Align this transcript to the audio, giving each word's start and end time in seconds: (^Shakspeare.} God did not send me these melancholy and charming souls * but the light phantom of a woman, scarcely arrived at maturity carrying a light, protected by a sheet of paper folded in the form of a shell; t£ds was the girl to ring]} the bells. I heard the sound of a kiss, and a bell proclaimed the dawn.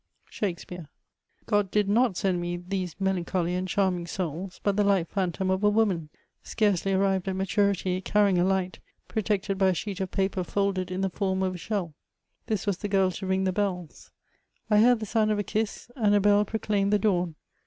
(^Shakspeare.} 0.31 0.87
God 1.45 1.69
did 1.69 1.87
not 1.87 2.17
send 2.17 2.41
me 2.41 2.57
these 2.57 2.95
melancholy 2.99 3.53
and 3.53 3.67
charming 3.67 4.07
souls 4.07 4.59
* 4.61 4.63
but 4.63 4.75
the 4.75 4.83
light 4.83 5.07
phantom 5.09 5.51
of 5.51 5.63
a 5.63 5.69
woman, 5.69 6.09
scarcely 6.41 6.91
arrived 6.91 7.27
at 7.27 7.35
maturity 7.35 8.01
carrying 8.01 8.39
a 8.39 8.43
light, 8.43 8.79
protected 9.07 9.59
by 9.59 9.67
a 9.67 9.73
sheet 9.75 9.99
of 9.99 10.09
paper 10.09 10.43
folded 10.43 10.89
in 10.89 11.01
the 11.01 11.09
form 11.11 11.43
of 11.43 11.53
a 11.53 11.57
shell; 11.59 11.93
t£ds 12.47 12.65
was 12.65 12.79
the 12.79 12.89
girl 12.89 13.11
to 13.11 13.27
ring]} 13.27 13.43
the 13.43 13.53
bells. 13.53 14.09
I 14.71 14.79
heard 14.79 15.01
the 15.01 15.05
sound 15.05 15.29
of 15.29 15.37
a 15.37 15.43
kiss, 15.43 15.91
and 15.95 16.15
a 16.15 16.19
bell 16.19 16.45
proclaimed 16.45 16.91
the 16.91 16.97
dawn. 16.97 17.35